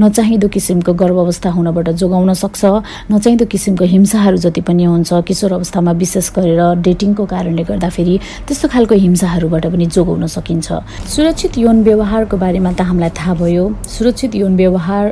नचाहिँदो 0.00 0.48
किसिमको 0.54 0.92
गर्भावस्था 1.02 1.50
हुनबाट 1.50 1.88
जोगाउन 2.02 2.32
सक्छ 2.42 2.64
नचाहिँदो 3.12 3.46
किसिमको 3.52 3.84
हिंसाहरू 3.94 4.36
जति 4.44 4.60
पनि 4.68 4.84
हुन्छ 4.84 5.22
किशोर 5.28 5.52
अवस्थामा 5.52 5.92
विशेष 6.02 6.30
गरेर 6.36 6.62
डेटिङको 6.88 7.24
कारणले 7.32 7.62
गर्दाखेरि 7.70 8.18
त्यस्तो 8.48 8.68
खालको 8.74 8.94
हिंसाहरूबाट 9.04 9.66
पनि 9.72 9.86
जोगाउन 9.96 10.26
सकिन्छ। 10.26 10.66
सुरक्षित 11.14 11.58
यौन 11.58 11.82
व्यवहारको 11.84 12.36
बारेमा 12.36 12.72
त 12.72 12.80
हामीलाई 12.88 13.10
थाहा 13.18 13.34
भयो। 13.42 13.64
सुरक्षित 13.88 14.34
यौन 14.34 14.56
व्यवहार 14.56 15.04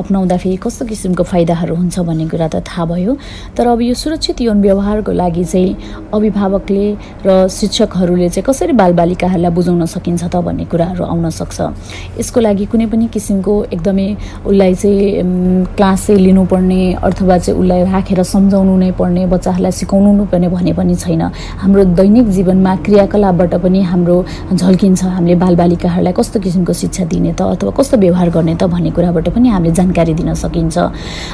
अप्नाउँदाखेरि 0.00 0.56
कस्तो 0.62 0.84
किसिमको 0.86 1.22
फाइदाहरू 1.32 1.71
हुन्छ 1.74 1.98
भन्ने 2.08 2.26
कुरा 2.28 2.48
त 2.48 2.62
थाहा 2.68 2.84
भयो। 2.84 3.16
तर 3.56 3.66
अब 3.66 3.80
यो 3.80 3.94
सुरक्षित 3.94 4.40
यौन 4.40 4.60
व्यवहारको 4.62 5.12
लागि 5.12 5.44
चाहिँ 5.44 5.76
अभिभावकले 6.14 6.86
र 7.26 7.48
शिक्षकहरूले 7.48 8.28
चाहिँ 8.28 8.44
कसरी 8.44 8.72
बालबालिकाहरूलाई 8.72 9.52
बुझाउन 9.52 9.84
सकिन्छ 9.86 10.22
त 10.24 10.36
भन्ने 10.46 10.64
कुराहरू 10.70 11.04
आउन 11.04 11.30
सक्छ। 11.30 11.58
यसको 12.20 12.40
लागि 12.40 12.64
कुनै 12.72 12.86
पनि 12.92 13.06
किसिमको 13.12 13.54
एकदमै 13.72 14.08
उसलाई 14.46 14.74
चाहिँ 14.74 15.64
क्लास 15.76 16.06
चाहिँ 16.06 16.20
लिनुपर्ने 16.20 16.82
अथवा 17.02 17.38
चाहिँ 17.38 17.58
उसलाई 17.60 17.82
राखेर 17.92 18.22
सम्झाउनु 18.22 18.76
नै 18.76 18.90
पर्ने 18.98 19.26
बच्चाहरूलाई 19.26 19.72
सिकाउनु 19.72 20.24
पर्ने 20.32 20.48
भने 20.48 20.72
पनि 20.72 20.94
छैन। 20.94 21.22
हाम्रो 21.62 21.84
दैनिक 21.98 22.26
जीवनमा 22.36 22.72
क्रियाकलापबाट 22.84 23.54
पनि 23.62 23.80
हाम्रो 23.82 24.16
झल्किन्छ। 24.52 25.02
हामीले 25.04 25.34
बालबालिकाहरूलाई 25.42 26.12
कस्तो 26.12 26.40
किसिमको 26.40 26.72
शिक्षा 26.72 27.04
दिने 27.12 27.32
त 27.32 27.42
अथवा 27.54 27.70
कस्तो 27.76 27.96
व्यवहार 27.96 28.28
गर्ने 28.30 28.54
त 28.54 28.64
भन्ने 28.72 28.90
कुराबाट 28.90 29.28
पनि 29.34 29.48
हामीले 29.48 29.72
जानकारी 29.74 30.14
दिन 30.14 30.34
सकिन्छ। 30.34 30.78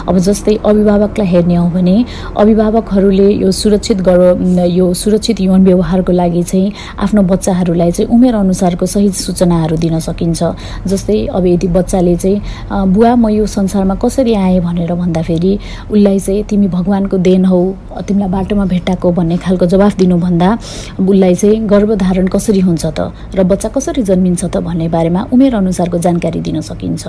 अब 0.08 0.18
जस्तै 0.28 0.54
अभिभावकलाई 0.64 1.26
हेर्ने 1.26 1.56
हो 1.56 1.66
भने 1.74 1.96
अभिभावकहरूले 2.36 3.28
यो 3.32 3.50
सुरक्षित 3.60 4.00
गर्व 4.08 4.24
यो 4.78 4.92
सुरक्षित 5.02 5.40
यौन 5.40 5.64
व्यवहारको 5.64 6.12
लागि 6.12 6.42
चाहिँ 6.42 6.72
आफ्नो 7.04 7.22
बच्चाहरूलाई 7.32 7.90
चाहिँ 7.92 8.10
उमेर 8.14 8.34
अनुसारको 8.34 8.86
सही 8.86 9.08
सूचनाहरू 9.24 9.76
दिन 9.76 9.98
सकिन्छ। 10.00 10.40
जस्तै 10.86 11.18
अब 11.32 11.46
यदि 11.46 11.68
बच्चाले 11.78 12.16
चाहिँ 12.16 12.92
बुवा 12.92 13.14
म 13.16 13.28
यो 13.28 13.46
संसारमा 13.48 13.94
कसरी 14.04 14.34
आएँ 14.34 14.60
भनेर 14.60 14.92
भन्दाखेरि 14.94 15.52
उसलाई 15.90 16.18
चाहिँ 16.18 16.42
तिमी 16.50 16.68
भगवान्को 16.68 17.16
देन 17.18 17.44
हौ 17.44 17.60
तिमीलाई 18.08 18.28
बाटोमा 18.28 18.64
भेट्टाएको 18.72 19.12
भन्ने 19.18 19.36
खालको 19.44 19.66
जवाफ 19.72 19.96
दिनुभन्दा 19.98 20.48
उसलाई 21.08 21.34
चाहिँ 21.34 21.66
गर्भधारण 21.66 22.26
कसरी 22.34 22.60
हुन्छ 22.60 22.84
त 22.98 23.12
र 23.34 23.44
बच्चा 23.44 23.68
कसरी 23.76 24.02
जन्मिन्छ 24.02 24.44
त 24.44 24.56
भन्ने 24.66 24.88
बारेमा 24.88 25.20
उमेर 25.32 25.54
अनुसारको 25.54 25.98
जानकारी 26.06 26.40
दिन 26.40 26.60
सकिन्छ। 26.60 27.04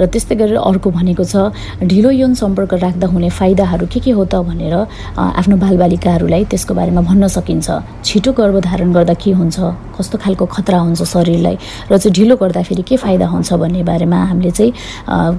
र 0.00 0.06
त्यस्तै 0.06 0.34
गरेर 0.36 0.56
अर्को 0.60 0.90
भनेको 0.90 1.24
छ 1.24 1.52
ढिलो 1.82 2.10
यौन 2.10 2.34
सम्पर्क 2.58 2.82
राख्दा 2.82 3.06
हुने 3.06 3.30
फाइदाहरू 3.30 3.86
के 3.86 4.00
के 4.02 4.10
हो 4.10 4.24
त 4.26 4.42
भनेर 4.42 4.74
आफ्नो 5.14 5.56
बालबालिकाहरूलाई 5.62 6.44
त्यसको 6.50 6.74
बारेमा 6.74 7.00
भन्न 7.06 7.30
सकिन्छ। 7.30 8.02
छिटो 8.02 8.32
गर्भधारण 8.34 8.90
गर्दा 8.92 9.14
के 9.14 9.30
हुन्छ? 9.30 9.58
कस्तो 9.94 10.18
खालको 10.18 10.44
खतरा 10.50 10.78
हुन्छ 10.78 11.02
शरीरलाई? 11.06 11.56
र 11.86 11.98
चाहिँ 12.02 12.14
ढिलो 12.18 12.34
गर्दाखेरि 12.34 12.82
के 12.82 12.96
फाइदा 12.98 13.26
हुन्छ 13.30 13.52
भन्ने 13.62 13.82
बारेमा 13.86 14.18
हामीले 14.34 14.50
चाहिँ 14.50 14.72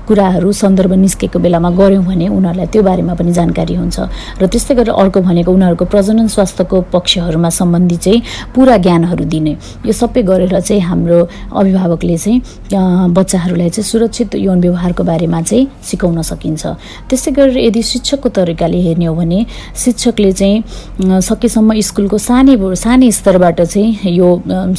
कुराहरू 0.08 0.52
सन्दर्भ 0.64 0.94
निस्केको 0.96 1.40
बेलामा 1.44 1.70
गऱ्यौँ 1.76 2.04
भने 2.08 2.28
उनीहरूलाई 2.32 2.68
त्यो 2.72 2.82
बारेमा 2.88 3.14
पनि 3.20 3.32
जानकारी 3.36 3.76
हुन्छ। 3.76 3.98
र 4.40 4.48
त्यस्तै 4.48 4.74
गरेर 4.80 4.96
अर्को 4.96 5.20
भनेको 5.20 5.52
उनीहरूको 5.52 5.86
प्रजनन 5.92 6.28
स्वास्थ्यको 6.32 6.78
पक्षहरूमा 6.88 7.50
सम्बन्धी 7.52 7.98
चाहिँ 8.00 8.24
पुरा 8.56 8.78
ज्ञानहरू 8.80 9.26
दिने। 9.28 9.54
यो 9.84 9.92
सबै 9.92 10.24
गरेर 10.24 10.56
चाहिँ 10.56 10.82
हाम्रो 10.88 11.20
अभिभावकले 11.52 12.18
चाहिँ 12.18 13.12
बच्चाहरूलाई 13.12 13.70
चाहिँ 13.76 13.88
सुरक्षित 13.92 14.36
यौन 14.40 14.60
व्यवहारको 14.64 15.04
बारेमा 15.04 15.42
चाहिँ 15.42 15.68
सिकाउन 15.84 16.22
सकिन्छ। 16.22 16.64
त्यस्तै 17.10 17.32
गरेर 17.32 17.58
यदि 17.58 17.82
शिक्षकको 17.84 18.30
तरिकाले 18.30 18.80
हेर्ने 18.82 19.06
हो 19.06 19.16
भने 19.16 19.40
शिक्षकले 19.84 20.32
चाहिँ 20.40 21.22
सकेसम्म 21.22 21.80
स्कुलको 21.90 22.18
सानै 22.18 22.56
सानै 22.76 23.12
स्तरबाट 23.12 23.62
चाहिँ 23.62 24.12
यो 24.12 24.28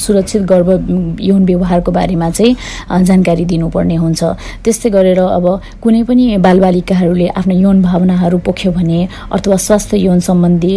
सुरक्षित 0.05 0.43
गर्भ 0.53 0.69
यौन 1.21 1.45
व्यवहारको 1.45 1.91
बारेमा 1.93 2.31
चाहिँ 2.31 3.05
जानकारी 3.05 3.45
दिनुपर्ने 3.45 3.97
हुन्छ। 3.97 4.21
त्यस्तै 4.65 4.91
गरेर 4.91 5.21
अब 5.21 5.47
कुनै 5.83 6.03
पनि 6.09 6.25
बालबालिकाहरूले 6.47 7.29
आफ्नो 7.41 7.55
यौन 7.55 7.83
भावनाहरू 7.83 8.39
पोख्यो 8.47 8.73
भने 8.73 8.99
अथवा 9.33 9.57
स्वास्थ्य 9.67 9.97
यौन 9.99 10.21
सम्बन्धी 10.21 10.73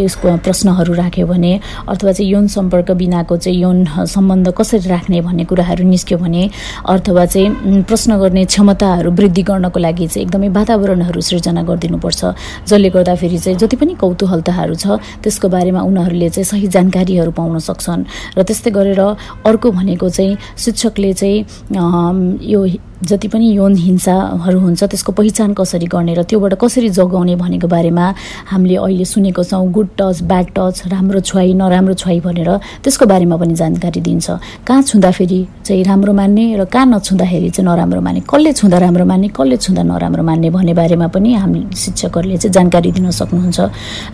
प्रश्नहरू 0.46 0.94
राख्यो 0.94 1.28
भने 1.28 1.54
अथवा 1.88 2.12
चाहिँ 2.12 2.32
यौन 2.32 2.48
सम्पर्क 2.48 2.92
बिनाको 3.02 3.38
चाहिँ 3.38 3.60
यौन 3.62 3.86
सम्बन्ध 4.16 4.54
कसरी 4.58 4.90
राख्ने 4.90 5.22
भन्ने 5.22 5.44
कुराहरू 5.50 5.84
निस्क्यो 5.90 6.18
भने 6.18 6.44
अथवा 6.86 7.26
चाहिँ 7.26 7.82
प्रश्न 7.90 8.18
गर्ने 8.20 8.44
क्षमताहरू 8.46 9.12
वृद्धि 9.12 9.44
गर्नको 9.50 9.80
लागि 9.80 10.08
चाहिँ 10.08 10.26
एकदमै 10.26 10.50
वातावरणहरू 10.60 11.22
सृजना 11.34 11.62
गरिदिनुपर्छ। 11.66 12.22
जसले 12.70 12.90
गर्दाखेरि 12.94 13.38
चाहिँ 13.42 13.58
जति 13.58 13.76
पनि 13.82 13.94
कौतूहलताहरू 13.98 14.76
छ 14.78 14.86
त्यसको 15.26 15.50
बारेमा 15.50 15.82
उनीहरूले 15.82 16.30
चाहिँ 16.30 16.46
सही 16.46 16.68
जानकारीहरू 16.70 17.32
पाउन 17.34 17.58
सक्छन्। 17.60 18.06
र 18.38 18.40
त्यस्तै 18.46 18.70
गरेर 18.70 19.02
अर्को 19.50 19.68
भनेको 19.74 20.10
चाहिँ 20.10 20.38
शिक्षकले 20.62 21.14
चाहिँ 21.14 21.38
यो 22.46 22.62
जति 23.04 23.28
पनि 23.28 23.48
यौन 23.52 23.76
हिंसाहरू 23.76 24.60
हुन्छ 24.60 24.84
त्यसको 24.84 25.12
पहिचान 25.12 25.54
कसरी 25.54 25.88
गर्ने 25.92 26.14
र 26.14 26.24
त्योबाट 26.24 26.54
कसरी 26.56 26.90
जोगाउने 26.90 27.36
भनेको 27.36 27.68
बारेमा 27.68 28.06
हामीले 28.48 28.76
अहिले 28.76 29.06
सुनेको 29.06 29.44
छौँ। 29.44 29.68
गुड 29.72 29.90
टच 30.00 30.24
ब्याड 30.24 30.48
टच 30.56 30.88
राम्रो 30.88 31.20
छुवाई 31.20 31.54
नराम्रो 31.54 31.94
छुवाई 32.00 32.20
भनेर 32.24 32.50
त्यसको 32.84 33.06
बारेमा 33.06 33.36
पनि 33.38 33.54
जानकारी 33.60 34.02
दिन्छ। 34.02 34.28
कहाँ 34.68 34.82
छुँदाखेरि 34.82 35.40
चाहिँ 35.66 35.84
राम्रो 35.84 36.14
मान्ने 36.14 36.46
र 36.56 36.66
कहाँ 36.66 36.86
नछुँदाखेरि 36.86 37.50
चाहिँ 37.50 37.68
नराम्रो 37.68 38.02
मान्ने? 38.02 38.22
कसले 38.24 38.54
छुँदा 38.54 38.78
राम्रो 38.78 39.06
मान्ने 39.06 39.28
कसले 39.36 39.58
छुँदा 39.58 39.84
नराम्रो 39.84 40.24
मान्ने 40.24 40.50
भन्ने 40.50 40.74
बारेमा 40.74 41.08
पनि 41.12 41.34
हामी 41.44 41.62
शिक्षकहरूले 41.76 42.38
चाहिँ 42.38 42.54
जानकारी 42.54 42.92
दिन 42.92 43.12
सक्नुहुन्छ। 43.12 43.60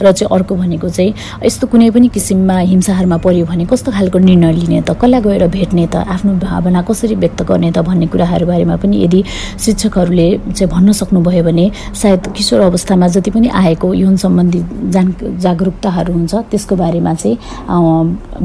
र 0.01 0.11
चाहिँ 0.11 0.29
अर्को 0.33 0.55
भनेको 0.55 0.89
चाहिँ 0.89 1.13
यस्तो 1.45 1.67
कुनै 1.67 1.89
पनि 1.93 2.07
किसिममा 2.09 2.57
हिंसाहरूमा 2.73 3.17
पऱ्यो 3.21 3.45
भने 3.45 3.65
कस्तो 3.69 3.91
खालको 3.91 4.17
निर्णय 4.17 4.51
लिने 4.53 4.81
त 4.81 4.97
कसलाई 4.97 5.21
गएर 5.21 5.47
भेट्ने 5.47 5.85
त 5.93 6.01
आफ्नो 6.09 6.33
भावना 6.41 6.81
कसरी 6.89 7.15
व्यक्त 7.15 7.43
गर्ने 7.45 7.71
त 7.71 7.85
भन्ने 7.85 8.07
कुराहरू 8.07 8.45
बारेमा 8.49 8.75
पनि 8.81 9.03
यदि 9.03 9.23
शिक्षकहरूले 9.65 10.27
चाहिँ 10.47 10.69
भन्न 10.71 10.91
सक्नुभयो 11.01 11.43
भने 11.43 11.65
सायद 12.01 12.27
किशोर 12.37 12.61
अवस्थामा 12.61 13.07
जति 13.15 13.31
पनि 13.31 13.47
आएको 13.61 13.93
यौन 13.93 14.15
सम्बन्धी 14.23 14.59
जान 14.93 15.07
जागरुकताहरू 15.43 16.13
हुन्छ 16.13 16.35
त्यसको 16.51 16.75
बारेमा 16.75 17.13
चाहिँ 17.13 17.37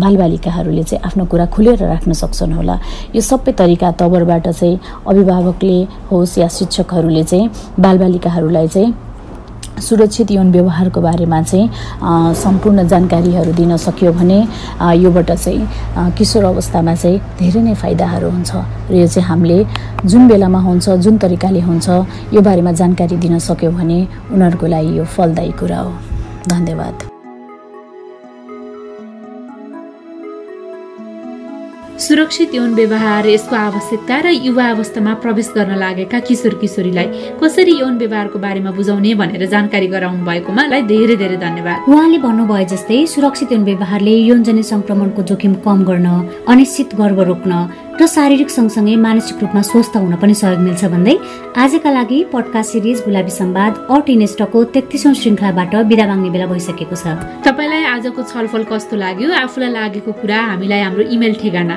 बालबालिकाहरूले 0.03 0.83
चाहिँ 0.83 1.03
आफ्नो 1.07 1.25
कुरा 1.33 1.47
खुलेर 1.55 1.83
राख्न 1.85 2.13
सक्छन् 2.13 2.53
होला। 2.53 2.79
यो 3.15 3.21
सबै 3.21 3.53
तरिका 3.53 3.91
तवरबाट 4.01 4.49
चाहिँ 4.51 4.79
अभिभावकले 5.07 5.79
होस् 6.11 6.39
या 6.39 6.49
शिक्षकहरूले 6.49 7.25
चाहिँ 7.25 7.51
बालबालिकाहरूलाई 7.81 8.69
चाहिँ 8.69 8.93
सुरक्षित 9.81 10.31
यौन 10.31 10.51
व्यवहारको 10.53 11.01
बारेमा 11.01 11.41
चाहिँ 11.43 11.71
सम्पूर्ण 12.35 12.87
जानकारीहरू 12.89 13.53
दिन 13.53 13.77
सक्यो 13.77 14.13
भने 14.13 14.39
योबाट 15.03 15.31
चाहिँ 15.33 16.13
किशोर 16.19 16.45
अवस्थामा 16.45 16.95
चाहिँ 16.95 17.19
धेरै 17.39 17.63
नै 17.63 17.75
फाइदाहरू 17.75 18.31
हुन्छ। 18.31 18.53
र 18.91 18.95
यो 18.95 19.07
चाहिँ 19.07 19.29
हामीले 19.29 19.59
जुन 20.05 20.29
बेलामा 20.29 20.61
हुन्छ 20.61 20.89
जुन 21.05 21.19
तरिकाले 21.19 21.61
हुन्छ 21.61 21.89
यो 22.35 22.41
बारेमा 22.41 22.73
जानकारी 22.73 23.17
दिन 23.17 23.39
सक्यो 23.39 23.71
भने 23.71 23.99
उनीहरूको 24.33 24.67
लागि 24.67 24.99
यो 24.99 25.05
फलदायी 25.05 25.53
कुरा 25.59 25.79
हो। 25.79 25.93
धन्यवाद। 26.49 27.14
सुरक्षित 31.99 32.55
यौन 32.55 32.73
व्यवहार 32.75 33.27
यसको 33.27 33.57
आवश्यकता 33.57 34.19
र 34.21 34.31
युवा 34.35 34.65
अवस्थामा 34.71 35.13
प्रवेश 35.23 35.49
गर्न 35.57 35.79
लागेका 35.79 36.19
किशोर 36.27 36.55
किशोरीलाई 36.61 37.07
कसरी 37.39 37.75
यौन 37.81 37.99
व्यवहारको 37.99 38.39
बारेमा 38.39 38.71
बुझाउने 38.75 39.15
भनेर 39.15 39.47
जानकारी 39.47 39.87
गराउनु 39.95 40.25
भएकोमा 40.27 40.63
धेरै 40.91 41.17
धेरै 41.23 41.37
धन्यवाद। 41.39 41.87
उहाँले 41.87 42.19
भन्नुभयो 42.19 42.67
जस्तै 42.75 42.99
सुरक्षित 43.15 43.53
यौन 43.53 43.65
व्यवहारले 43.71 44.15
यौनजन्य 44.27 44.63
संक्रमणको 44.75 45.23
जोखिम 45.23 45.55
कम 45.63 45.79
गर्न 45.87 46.09
अनिश्चित 46.51 46.95
गर्व 46.99 47.23
रोक्न 47.31 47.53
र 47.95 48.07
शारीरिक 48.11 48.51
सँगसँगै 48.51 48.95
मानसिक 48.99 49.39
रूपमा 49.43 49.63
स्वस्थ 49.63 49.97
हुन 49.97 50.15
पनि 50.19 50.35
सहयोग 50.35 50.61
मिल्छ 50.67 50.85
भन्दै 50.91 51.15
आजका 51.63 51.91
लागि 51.95 52.19
पडकास्ट 52.35 52.73
सिरिज 52.73 52.99
गुलाबी 53.07 53.31
सम्वाद 53.31 53.73
अट 53.95 54.11
इनेस्टको 54.11 54.65
तेत्तिसौँ 54.75 55.15
श्रृङ्खलाबाट 55.15 55.75
बिदा 55.87 56.07
माग्ने 56.11 56.31
बेला 56.35 56.47
भइसकेको 56.51 56.97
छ। 56.99 57.15
तपाईँलाई 57.47 57.85
आजको 57.95 58.23
छलफल 58.27 58.63
कस्तो 58.67 58.97
लाग्यो? 58.99 59.31
आफूलाई 59.47 59.71
लागेको 59.79 60.11
कुरा 60.11 60.39
हामीलाई 60.51 60.81
हाम्रो 60.91 61.03
इमेल 61.15 61.35
ठेगाना। 61.39 61.77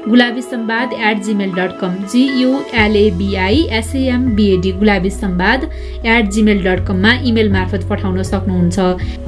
Gulabi 0.01 0.41
Sambad 0.41 0.93
at 1.07 1.21
Gmail 1.23 1.51
dot 1.53 1.77
com 1.79 1.95
G U L A B I 2.11 3.57
S A M B A D 3.79 4.71
Gulabi 4.77 5.09
Sambad 5.09 5.63
at 6.05 6.29
Gmail 6.33 6.63
dot 6.63 6.85
कममा 6.87 7.11
इमेल 7.29 7.51
मार्फत 7.53 7.83
पठाउन 7.89 8.23
सक्नुहुन्छ। 8.23 8.79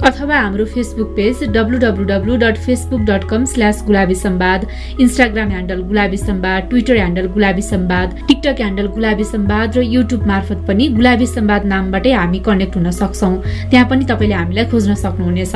अथवा 0.03 0.39
हाम्रो 0.39 0.65
Facebook 0.73 1.09
page 1.15 1.43
W 1.57 1.77
W 1.79 2.05
W 2.05 2.37
dot 2.43 2.57
Facebook 2.65 3.01
dot 3.09 3.29
com 3.29 3.45
slash 3.53 3.83
Gulabi 3.87 4.15
Sambad 4.15 4.67
Instagram 4.99 5.49
handle 5.49 5.81
Gulabi 5.91 6.17
Sambad 6.17 6.67
Twitter 6.69 6.95
handle 6.95 7.27
Gulabi 7.37 7.61
Sambad 7.61 8.17
TikTok 8.27 8.55
handle 8.59 8.87
Gulabi 8.97 9.23
Sambad 9.23 9.77
र 9.77 9.83
YouTube 9.93 10.27
मार्फत 10.27 10.65
पनि 10.67 10.87
गुलाबी 10.97 11.27
सम्वाद 11.27 11.65
नामबाटै 11.65 12.11
हामी 12.13 12.39
कनेक्ट 12.49 12.75
हुन 12.77 12.91
सक्छौँ। 12.91 13.35
त्यहाँ 13.69 13.89
पनि 13.89 14.05
तपाईँले 14.09 14.35
हामीलाई 14.35 14.65
खोज्न 14.73 14.95
सक्नुहुनेछ। 15.05 15.55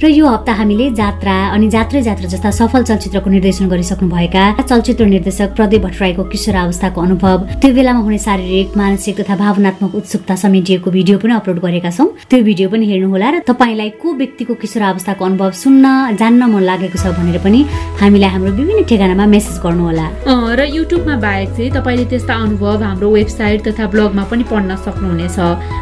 र 0.00 0.08
यो 0.08 0.26
हप्ता 0.26 0.52
हामीले 0.56 0.90
जात्रा 0.96 1.34
अनि 1.54 1.68
जात्रै 1.70 2.00
जात्रा 2.02 2.28
जस्ता 2.32 2.50
सफल 2.56 2.82
चलचित्रको 2.88 3.30
निर्देशन 3.30 3.68
गरिसक्नुभएका 4.20 4.62
चलचित्र 4.62 5.04
निर्देशक 5.06 5.54
प्रदीप 5.56 5.82
भट्टराईको 5.82 6.24
किशोर 6.24 6.54
अवस्थाको 6.54 7.00
अनुभव। 7.00 7.38
त्यो 7.60 7.72
बेलामा 7.74 8.00
हुने 8.00 8.18
शारीरिक 8.18 8.76
मानसिक 8.76 9.20
तथा 9.20 9.36
भावनात्मक 9.36 9.94
उत्सुकता 9.94 10.34
समेटिएको 10.36 10.90
भिडियो 10.90 11.18
पनि 11.18 11.32
अपलोड 11.34 11.58
गरेका 11.64 11.90
छौँ। 11.90 12.08
त्यो 12.28 12.42
भिडियो 12.44 12.68
पनि 12.68 12.86
हेर्नुहोला 12.86 13.28
र 13.30 13.38
तपाईँलाई 13.48 13.90
को 13.96 14.12
व्यक्तिको 14.12 14.54
किशोर 14.60 14.82
अवस्थाको 14.82 15.24
अनुभव 15.24 15.50
सुन्न 15.56 16.16
जान्न 16.20 16.42
मन 16.52 16.62
लागेको 16.62 16.98
छ 17.00 17.06
भनेर 17.16 17.38
पनि 17.40 17.60
हामीलाई 18.00 18.30
हाम्रो 18.30 18.52
विभिन्न 18.60 18.84
ठेगानामा 18.84 19.26
मेसेज 19.26 19.56
गर्नुहोला। 19.64 20.06
र 20.28 20.60
युट्युबमा 20.68 21.16
बाहेक 21.16 21.48
चाहिँ 21.56 21.70
तपाईँले 21.72 22.04
त्यस्ता 22.12 22.34
अनुभव 22.44 22.82
हाम्रो 22.84 23.08
वेबसाइट 23.10 23.58
तथा 23.68 23.86
ब्लगमा 23.88 24.24
पनि 24.30 24.44
पढ्न 24.44 24.76
सक्नुहुनेछ। 24.84 25.38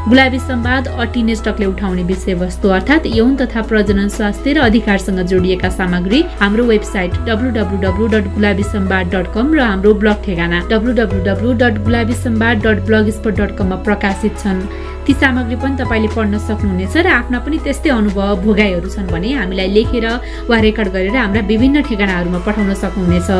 गुलाबी 0.08 0.38
सम्वाद 0.38 0.84
अटिनेस्टकले 0.94 1.66
उठाउने 1.66 2.02
विषयवस्तु 2.06 2.68
अर्थात् 2.68 3.06
यौन 3.18 3.36
तथा 3.42 3.60
प्रजनन 3.68 4.08
स्वास्थ्य 4.08 4.52
र 4.52 4.58
अधिकारसँग 4.68 5.20
जोडिएका 5.26 5.68
सामग्री 5.70 6.22
हाम्रो 6.40 6.64
website 6.64 7.12
W 7.28 7.50
W 7.58 7.76
W 7.84 8.06
dot 8.14 8.26
Gulabi 8.34 8.62
Sambad 8.62 9.14
dot 9.14 9.32
com 9.34 9.54
र 9.54 9.60
हाम्रो 9.60 9.94
ब्लग 10.02 10.22
ठेगाना 10.24 10.58
W 10.70 10.92
W 11.00 11.20
W 11.24 11.52
dot 11.62 11.78
Gulabi 11.84 12.14
Sambad 12.24 12.66
dot 12.66 12.78
blogspot 13.16 13.36
dot 13.40 13.56
कममा 13.58 13.76
प्रकाशित 13.88 14.38
छन्। 14.38 14.60
ती 15.08 15.14
सामग्री 15.16 15.56
पनि 15.56 15.76
तपाईँले 15.80 16.08
पढ्न 16.12 16.36
सक्नुहुनेछ 16.36 16.96
र 17.00 17.08
आफ्ना 17.08 17.38
पनि 17.40 17.56
त्यस्तै 17.64 17.90
अनुभव 17.90 18.44
भोगाइहरू 18.44 18.88
छन् 18.92 19.08
भने 19.08 19.32
हामीलाई 19.40 19.68
लेखेर 19.72 20.06
वा 20.44 20.56
रेकर्ड 20.60 20.88
गरेर 20.92 21.16
हाम्रा 21.16 21.40
विभिन्न 21.48 21.80
ठेगानाहरूमा 21.88 22.40
पठाउन 22.44 22.74
सक्नुहुनेछ। 22.76 23.30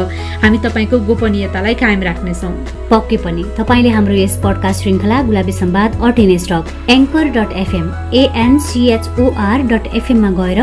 हामी 0.43 0.59
तपाईँको 0.65 0.97
गोपनीयतालाई 1.05 1.75
कायम 1.77 2.01
राख्नेछौँ। 2.09 2.53
पक्कै 2.89 3.17
पनि 3.21 3.43
तपाईँले 3.61 3.91
हाम्रो 3.93 4.15
यस 4.17 4.41
पडकास्ट 4.41 4.81
श्रृङ्खला 4.83 5.17
Gulabi 5.29 5.53
Sambad 5.53 5.91
at 6.09 6.19
in 6.25 6.33
stock 6.41 6.65
anchor 6.89 7.25
dot 7.37 7.51
FM 7.63 7.87
A N C H O R 8.17 9.59
dot 9.69 9.85
एफएममा 10.01 10.31
गएर 10.41 10.61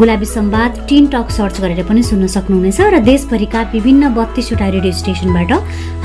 Gulabi 0.00 0.26
Sambad 0.26 0.70
teen 0.88 1.04
talk 1.12 1.28
search 1.36 1.60
गरेर 1.60 1.84
पनि 1.84 2.02
सुन्न 2.02 2.26
सक्नुहुनेछ 2.32 2.80
र 2.80 3.04
देशभरिका 3.04 3.60
विभिन्न 3.76 4.08
बत्तीसवटा 4.16 4.68
रेडियो 4.76 4.92
स्टेसनबाट 5.02 5.52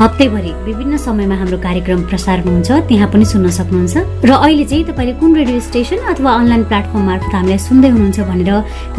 हप्तैभरि 0.01 0.51
विभिन्न 0.67 0.97
समयमा 1.07 1.35
हाम्रो 1.39 1.57
कार्यक्रम 1.63 2.03
प्रसारण 2.11 2.47
हुन्छ 2.51 2.69
त्यहाँ 2.91 3.07
पनि 3.15 3.25
सुन्न 3.31 3.49
सक्नुहुन्छ। 3.59 3.95
र 4.27 4.40
अहिले 4.41 4.65
चाहिँ 4.65 4.83
तपाईँले 4.85 5.13
कुन 5.21 5.35
रेडियो 5.35 5.59
स्टेसन 5.61 5.97
अथवा 6.11 6.31
अनलाइन 6.33 6.63
प्लेटफर्म 6.65 7.03
मार्फत 7.05 7.33
हामीलाई 7.35 7.57
सुन्दै 7.61 7.89
हुनुहुन्छ 7.93 8.19
भनेर 8.29 8.51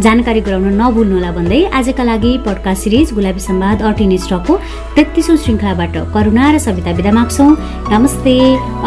जानकारी 0.04 0.40
गराउन 0.46 0.66
नभुल्नुहोला 0.80 1.30
भन्दै 1.38 1.60
आजका 1.78 2.04
लागि 2.10 2.32
पडकास्ट 2.46 2.82
सिरिज 2.82 3.08
गुलाबी 3.18 3.42
सम्वाद 3.50 3.82
अर्टिन 3.82 4.16
स्टकको 4.22 4.54
तेत्तिसौँ 4.96 5.36
श्रृङ्खलाबाट 5.42 5.94
करुणा 6.14 6.44
र 6.54 6.56
सविता 6.66 6.90
विदा 6.98 7.12
माग्छौँ। 7.18 7.50
नमस्ते। 7.90 8.34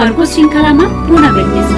अर्को 0.03 0.21
श्रृङ्खलामा 0.31 0.85
पुनः 1.07 1.29
भेट्नेछौँ। 1.35 1.75